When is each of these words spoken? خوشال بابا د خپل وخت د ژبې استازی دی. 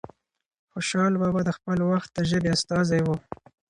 خوشال 0.71 1.13
بابا 1.21 1.41
د 1.45 1.49
خپل 1.57 1.79
وخت 1.91 2.09
د 2.13 2.17
ژبې 2.29 2.49
استازی 2.55 2.99
دی. 3.05 3.15